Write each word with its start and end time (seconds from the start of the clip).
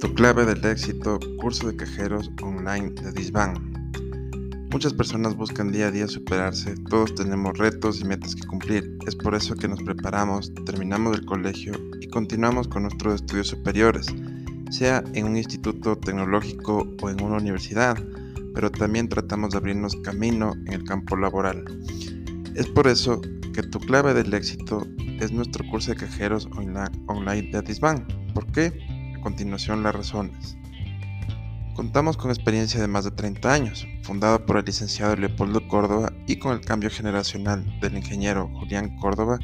Tu 0.00 0.14
clave 0.14 0.46
del 0.46 0.64
éxito, 0.64 1.20
curso 1.36 1.68
de 1.68 1.76
cajeros 1.76 2.30
online 2.42 2.88
de 2.88 3.12
Disban. 3.12 3.52
Muchas 4.72 4.94
personas 4.94 5.36
buscan 5.36 5.72
día 5.72 5.88
a 5.88 5.90
día 5.90 6.08
superarse, 6.08 6.74
todos 6.88 7.14
tenemos 7.14 7.58
retos 7.58 8.00
y 8.00 8.04
metas 8.04 8.34
que 8.34 8.46
cumplir. 8.46 8.96
Es 9.06 9.14
por 9.14 9.34
eso 9.34 9.54
que 9.54 9.68
nos 9.68 9.82
preparamos, 9.82 10.54
terminamos 10.64 11.18
el 11.18 11.26
colegio 11.26 11.74
y 12.00 12.08
continuamos 12.08 12.66
con 12.66 12.84
nuestros 12.84 13.16
estudios 13.16 13.48
superiores, 13.48 14.06
sea 14.70 15.04
en 15.12 15.26
un 15.26 15.36
instituto 15.36 15.98
tecnológico 15.98 16.88
o 17.02 17.10
en 17.10 17.22
una 17.22 17.36
universidad, 17.36 17.98
pero 18.54 18.70
también 18.70 19.06
tratamos 19.06 19.50
de 19.50 19.58
abrirnos 19.58 19.96
camino 19.96 20.54
en 20.64 20.72
el 20.72 20.84
campo 20.84 21.14
laboral. 21.14 21.62
Es 22.54 22.66
por 22.68 22.88
eso 22.88 23.20
que 23.52 23.62
tu 23.64 23.78
clave 23.78 24.14
del 24.14 24.32
éxito 24.32 24.86
es 25.20 25.30
nuestro 25.30 25.62
curso 25.68 25.90
de 25.90 25.98
cajeros 25.98 26.48
online 26.54 27.50
de 27.52 27.58
Adisban. 27.58 28.06
¿Por 28.32 28.46
qué? 28.52 28.72
A 29.20 29.22
continuación 29.22 29.82
las 29.82 29.94
razones. 29.94 30.56
Contamos 31.74 32.16
con 32.16 32.30
experiencia 32.30 32.80
de 32.80 32.88
más 32.88 33.04
de 33.04 33.10
30 33.10 33.52
años, 33.52 33.86
fundado 34.02 34.46
por 34.46 34.56
el 34.56 34.64
licenciado 34.64 35.14
Leopoldo 35.14 35.68
Córdoba 35.68 36.10
y 36.26 36.36
con 36.36 36.54
el 36.54 36.62
cambio 36.62 36.88
generacional 36.88 37.62
del 37.80 37.98
ingeniero 37.98 38.48
Julián 38.48 38.96
Córdoba, 38.96 39.38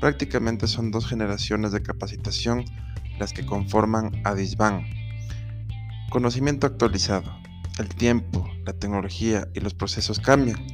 prácticamente 0.00 0.68
son 0.68 0.92
dos 0.92 1.08
generaciones 1.08 1.72
de 1.72 1.82
capacitación 1.82 2.64
las 3.18 3.32
que 3.32 3.44
conforman 3.44 4.12
Adisban. 4.24 4.86
Conocimiento 6.10 6.68
actualizado. 6.68 7.36
El 7.80 7.88
tiempo, 7.88 8.48
la 8.64 8.74
tecnología 8.74 9.48
y 9.54 9.58
los 9.58 9.74
procesos 9.74 10.20
cambian 10.20 10.64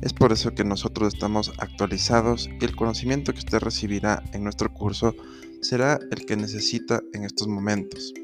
es 0.00 0.14
por 0.14 0.32
eso 0.32 0.54
que 0.54 0.64
nosotros 0.64 1.12
estamos 1.12 1.52
actualizados 1.58 2.48
y 2.48 2.64
el 2.64 2.74
conocimiento 2.74 3.32
que 3.32 3.40
usted 3.40 3.58
recibirá 3.58 4.22
en 4.32 4.44
nuestro 4.44 4.72
curso 4.72 5.14
será 5.60 5.98
el 6.10 6.24
que 6.26 6.36
necesita 6.36 7.02
en 7.12 7.24
estos 7.24 7.48
momentos. 7.48 8.14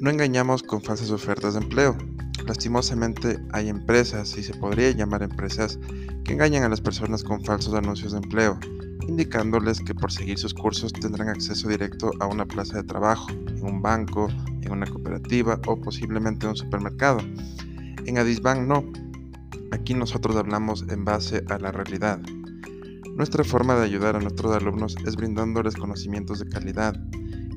No 0.00 0.10
engañamos 0.10 0.62
con 0.62 0.82
falsas 0.82 1.10
ofertas 1.10 1.54
de 1.54 1.60
empleo. 1.60 1.96
Lastimosamente 2.46 3.38
hay 3.52 3.68
empresas, 3.68 4.36
y 4.36 4.42
se 4.42 4.54
podría 4.54 4.90
llamar 4.90 5.22
empresas, 5.22 5.78
que 6.24 6.32
engañan 6.32 6.64
a 6.64 6.68
las 6.68 6.80
personas 6.80 7.22
con 7.22 7.44
falsos 7.44 7.74
anuncios 7.74 8.12
de 8.12 8.18
empleo, 8.18 8.58
indicándoles 9.06 9.80
que 9.80 9.94
por 9.94 10.10
seguir 10.10 10.38
sus 10.38 10.54
cursos 10.54 10.92
tendrán 10.92 11.28
acceso 11.28 11.68
directo 11.68 12.10
a 12.20 12.26
una 12.26 12.46
plaza 12.46 12.78
de 12.78 12.84
trabajo, 12.84 13.30
en 13.30 13.64
un 13.64 13.82
banco, 13.82 14.28
en 14.62 14.72
una 14.72 14.86
cooperativa 14.86 15.60
o 15.66 15.80
posiblemente 15.80 16.46
en 16.46 16.50
un 16.50 16.56
supermercado. 16.56 17.20
En 18.06 18.18
Adisbank 18.18 18.66
no, 18.66 18.84
Aquí 19.72 19.94
nosotros 19.94 20.36
hablamos 20.36 20.84
en 20.90 21.06
base 21.06 21.42
a 21.48 21.58
la 21.58 21.72
realidad. 21.72 22.20
Nuestra 23.16 23.44
forma 23.44 23.76
de 23.76 23.84
ayudar 23.84 24.16
a 24.16 24.20
nuestros 24.20 24.56
alumnos 24.56 24.96
es 25.06 25.16
brindándoles 25.16 25.76
conocimientos 25.76 26.38
de 26.38 26.48
calidad 26.48 26.98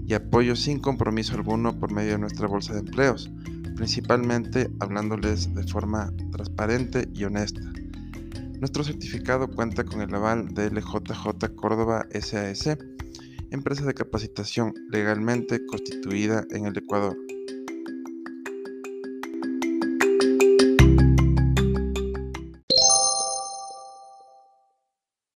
y 0.05 0.13
apoyo 0.13 0.55
sin 0.55 0.79
compromiso 0.79 1.33
alguno 1.33 1.79
por 1.79 1.93
medio 1.93 2.11
de 2.11 2.19
nuestra 2.19 2.47
bolsa 2.47 2.73
de 2.73 2.79
empleos, 2.79 3.31
principalmente 3.75 4.69
hablándoles 4.81 5.53
de 5.55 5.63
forma 5.63 6.11
transparente 6.31 7.07
y 7.13 7.23
honesta. 7.23 7.61
Nuestro 8.59 8.83
certificado 8.83 9.49
cuenta 9.49 9.85
con 9.85 10.01
el 10.01 10.13
aval 10.13 10.53
de 10.53 10.69
LJJ 10.69 11.55
Córdoba 11.55 12.05
SAS, 12.19 12.77
empresa 13.51 13.85
de 13.85 13.93
capacitación 13.93 14.73
legalmente 14.91 15.65
constituida 15.65 16.45
en 16.51 16.65
el 16.65 16.77
Ecuador. 16.77 17.17